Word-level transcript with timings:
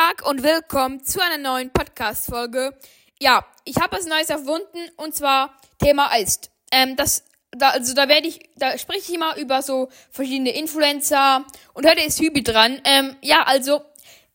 Tag 0.00 0.26
und 0.26 0.42
willkommen 0.42 1.04
zu 1.04 1.20
einer 1.20 1.36
neuen 1.36 1.70
Podcast-Folge. 1.70 2.74
Ja, 3.20 3.44
ich 3.64 3.76
habe 3.76 3.98
was 3.98 4.06
Neues 4.06 4.30
erfunden 4.30 4.78
und 4.96 5.14
zwar 5.14 5.60
Thema 5.78 6.14
ist. 6.16 6.50
Ähm, 6.72 6.96
das, 6.96 7.24
da, 7.50 7.70
also 7.70 7.92
da 7.92 8.08
werde 8.08 8.26
ich, 8.26 8.48
da 8.56 8.78
spreche 8.78 9.00
ich 9.00 9.14
immer 9.14 9.36
über 9.36 9.60
so 9.60 9.90
verschiedene 10.10 10.56
Influencer 10.56 11.44
und 11.74 11.86
heute 11.86 12.00
ist 12.00 12.18
Hübi 12.18 12.42
dran. 12.42 12.80
Ähm, 12.84 13.16
ja, 13.20 13.42
also, 13.42 13.82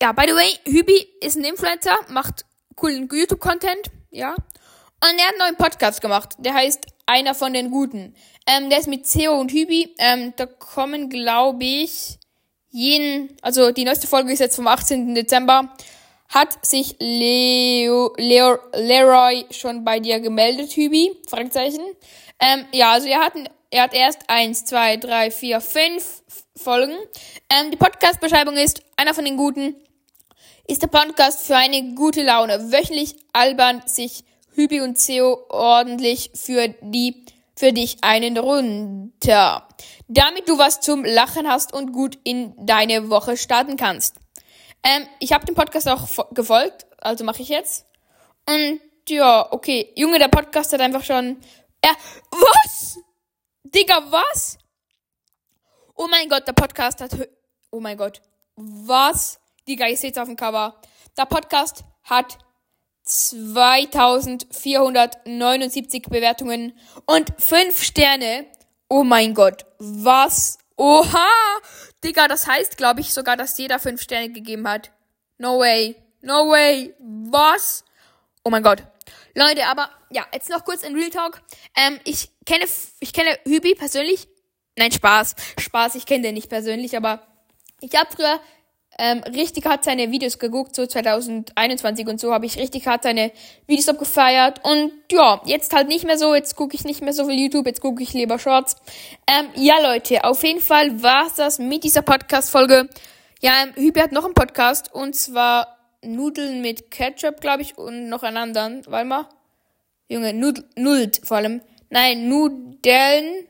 ja, 0.00 0.12
by 0.12 0.26
the 0.28 0.34
way, 0.34 0.58
Hübi 0.64 1.08
ist 1.20 1.36
ein 1.36 1.44
Influencer, 1.44 1.96
macht 2.08 2.44
coolen 2.76 3.08
YouTube-Content, 3.10 3.90
ja. 4.10 4.34
Und 4.34 5.18
er 5.18 5.26
hat 5.26 5.30
einen 5.30 5.38
neuen 5.38 5.56
Podcast 5.56 6.00
gemacht, 6.00 6.36
der 6.38 6.54
heißt 6.54 6.86
Einer 7.06 7.34
von 7.34 7.52
den 7.52 7.72
Guten. 7.72 8.14
Ähm, 8.46 8.70
der 8.70 8.78
ist 8.78 8.86
mit 8.86 9.10
Theo 9.10 9.40
und 9.40 9.50
Hübi. 9.50 9.92
Ähm, 9.98 10.34
da 10.36 10.46
kommen, 10.46 11.10
glaube 11.10 11.64
ich, 11.64 12.18
jeden, 12.70 13.36
also 13.42 13.70
die 13.72 13.84
neueste 13.84 14.06
Folge 14.06 14.32
ist 14.32 14.40
jetzt 14.40 14.56
vom 14.56 14.66
18. 14.66 15.14
Dezember. 15.14 15.74
Hat 16.28 16.64
sich 16.64 16.96
Leo, 16.98 18.12
Leo, 18.18 18.58
Leroy 18.74 19.46
schon 19.50 19.84
bei 19.84 19.98
dir 19.98 20.20
gemeldet, 20.20 20.72
Hübi? 20.72 21.12
Fragezeichen. 21.26 21.80
Ähm, 22.38 22.66
ja, 22.72 22.92
also 22.92 23.08
er 23.08 23.20
hat, 23.20 23.32
er 23.70 23.84
hat 23.84 23.94
erst 23.94 24.28
eins, 24.28 24.64
zwei, 24.64 24.98
drei, 24.98 25.30
vier, 25.30 25.60
fünf 25.60 26.22
Folgen. 26.54 26.96
Ähm, 27.50 27.70
die 27.70 27.76
Podcast-Beschreibung 27.76 28.56
ist 28.56 28.82
einer 28.96 29.14
von 29.14 29.24
den 29.24 29.38
guten. 29.38 29.74
Ist 30.66 30.82
der 30.82 30.88
Podcast 30.88 31.46
für 31.46 31.56
eine 31.56 31.94
gute 31.94 32.22
Laune. 32.22 32.72
Wöchentlich 32.72 33.16
albern 33.32 33.82
sich 33.86 34.24
Hübi 34.54 34.82
und 34.82 34.96
Theo 34.96 35.46
ordentlich 35.48 36.30
für 36.34 36.68
die 36.82 37.24
für 37.58 37.72
dich 37.72 37.96
einen 38.02 38.38
runter, 38.38 39.66
damit 40.08 40.48
du 40.48 40.58
was 40.58 40.80
zum 40.80 41.04
Lachen 41.04 41.48
hast 41.48 41.72
und 41.72 41.92
gut 41.92 42.18
in 42.24 42.52
deine 42.56 43.10
Woche 43.10 43.36
starten 43.36 43.76
kannst. 43.76 44.16
Ähm, 44.82 45.06
ich 45.20 45.32
habe 45.32 45.46
dem 45.46 45.54
Podcast 45.54 45.88
auch 45.88 46.08
gefolgt, 46.32 46.86
also 46.98 47.22
mache 47.24 47.42
ich 47.42 47.48
jetzt. 47.48 47.86
Und 48.48 48.80
ja, 49.08 49.52
okay, 49.52 49.92
Junge, 49.96 50.18
der 50.18 50.26
Podcast 50.28 50.72
hat 50.72 50.80
einfach 50.80 51.04
schon. 51.04 51.38
Äh, 51.82 51.94
was? 52.30 52.98
Digga, 53.62 54.02
was? 54.10 54.58
Oh 55.94 56.08
mein 56.08 56.28
Gott, 56.28 56.46
der 56.46 56.52
Podcast 56.52 57.00
hat. 57.00 57.16
Oh 57.70 57.80
mein 57.80 57.96
Gott. 57.96 58.20
Was? 58.56 59.40
Digga, 59.66 59.88
ich 59.88 59.98
seht's 60.00 60.18
auf 60.18 60.26
dem 60.26 60.36
Cover. 60.36 60.78
Der 61.16 61.24
Podcast 61.26 61.84
hat 62.04 62.38
2479 63.04 66.02
Bewertungen 66.02 66.78
und 67.06 67.32
5 67.38 67.82
Sterne. 67.82 68.46
Oh 68.88 69.04
mein 69.04 69.34
Gott, 69.34 69.66
was? 69.78 70.58
Oha! 70.76 71.28
Digga, 72.02 72.26
das 72.26 72.46
heißt, 72.46 72.78
glaube 72.78 73.00
ich, 73.00 73.12
sogar, 73.12 73.36
dass 73.36 73.58
jeder 73.58 73.78
5 73.78 74.00
Sterne 74.00 74.32
gegeben 74.32 74.66
hat. 74.66 74.92
No 75.36 75.58
way. 75.58 75.96
No 76.22 76.48
way. 76.48 76.94
Was? 76.98 77.84
Oh 78.44 78.50
mein 78.50 78.62
Gott. 78.62 78.82
Leute, 79.34 79.66
aber 79.66 79.90
ja, 80.10 80.26
jetzt 80.32 80.48
noch 80.48 80.64
kurz 80.64 80.82
in 80.82 80.94
Real 80.96 81.10
Talk. 81.10 81.42
Ähm, 81.76 82.00
ich 82.04 82.30
kenne, 82.46 82.64
ich 83.00 83.12
kenne 83.12 83.38
Hübi 83.44 83.74
persönlich. 83.74 84.26
Nein, 84.78 84.90
Spaß. 84.90 85.34
Spaß, 85.58 85.94
ich 85.96 86.06
kenne 86.06 86.22
den 86.22 86.34
nicht 86.34 86.48
persönlich, 86.48 86.96
aber 86.96 87.26
ich 87.80 87.94
habe 87.94 88.10
früher 88.14 88.40
ähm, 88.98 89.22
richtig 89.22 89.64
hart 89.64 89.84
seine 89.84 90.10
Videos 90.10 90.38
geguckt, 90.38 90.74
so 90.74 90.84
2021 90.84 92.08
und 92.08 92.20
so 92.20 92.32
habe 92.32 92.46
ich 92.46 92.58
richtig 92.58 92.86
hart 92.88 93.04
seine 93.04 93.30
Videos 93.66 93.88
abgefeiert. 93.88 94.64
Und 94.64 94.92
ja, 95.12 95.40
jetzt 95.44 95.72
halt 95.72 95.86
nicht 95.88 96.04
mehr 96.04 96.18
so, 96.18 96.34
jetzt 96.34 96.56
gucke 96.56 96.74
ich 96.74 96.84
nicht 96.84 97.00
mehr 97.00 97.12
so 97.12 97.26
viel 97.26 97.38
YouTube, 97.38 97.66
jetzt 97.66 97.80
gucke 97.80 98.02
ich 98.02 98.12
lieber 98.12 98.38
Shorts. 98.38 98.76
Ähm, 99.28 99.46
ja, 99.54 99.76
Leute, 99.80 100.24
auf 100.24 100.42
jeden 100.42 100.60
Fall 100.60 101.00
war's 101.02 101.34
das 101.36 101.60
mit 101.60 101.84
dieser 101.84 102.02
Podcast-Folge. 102.02 102.88
Ja, 103.40 103.52
ähm, 103.62 103.72
Hübi 103.76 104.00
hat 104.00 104.10
noch 104.10 104.24
einen 104.24 104.34
Podcast 104.34 104.92
und 104.92 105.14
zwar 105.14 105.78
Nudeln 106.02 106.60
mit 106.60 106.90
Ketchup, 106.90 107.40
glaube 107.40 107.62
ich, 107.62 107.78
und 107.78 108.08
noch 108.08 108.24
einen 108.24 108.36
anderen. 108.36 108.82
Warte 108.86 109.06
mal. 109.06 109.28
Junge, 110.08 110.32
Nudel, 110.32 110.64
Nult 110.76 111.20
vor 111.22 111.36
allem. 111.36 111.60
Nein, 111.90 112.28
Nudeln. 112.28 113.46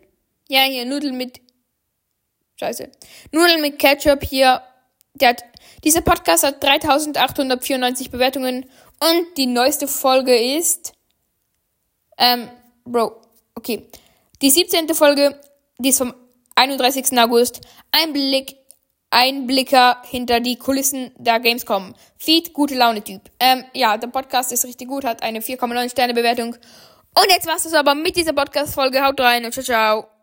Ja, 0.49 0.63
hier, 0.63 0.85
Nudeln 0.85 1.17
mit. 1.17 1.41
Scheiße. 2.57 2.91
Nudeln 3.33 3.63
mit 3.63 3.79
Ketchup 3.79 4.25
hier 4.25 4.61
hat, 5.27 5.45
dieser 5.85 6.01
Podcast 6.01 6.45
hat 6.45 6.63
3894 6.63 8.11
Bewertungen 8.11 8.67
und 9.01 9.37
die 9.37 9.47
neueste 9.47 9.87
Folge 9.89 10.37
ist, 10.37 10.93
ähm, 12.19 12.49
Bro, 12.85 13.21
okay. 13.55 13.87
Die 14.41 14.51
17. 14.51 14.95
Folge, 14.95 15.39
die 15.79 15.91
ist 15.91 15.99
vom 15.99 16.15
31. 16.55 17.19
August. 17.19 17.61
Ein 17.93 18.13
Blick, 18.13 18.57
Einblicker 19.11 20.03
hinter 20.05 20.41
die 20.41 20.57
Kulissen 20.57 21.13
der 21.17 21.41
Gamescom. 21.41 21.95
Feed, 22.17 22.53
gute 22.53 22.75
Laune 22.75 23.03
Typ. 23.03 23.23
Ähm, 23.41 23.65
ja, 23.75 23.97
der 23.97 24.09
Podcast 24.09 24.53
ist 24.53 24.65
richtig 24.65 24.89
gut, 24.89 25.05
hat 25.05 25.23
eine 25.23 25.41
4,9 25.41 25.91
Sterne 25.91 26.15
Bewertung. 26.15 26.55
Und 27.15 27.27
jetzt 27.31 27.47
war's 27.47 27.63
das 27.63 27.75
aber 27.75 27.95
mit 27.95 28.17
dieser 28.17 28.33
Podcast-Folge. 28.33 29.05
Haut 29.05 29.21
rein 29.21 29.45
und 29.45 29.53
ciao, 29.53 29.65
ciao. 29.65 30.18